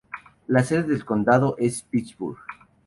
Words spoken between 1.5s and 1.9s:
es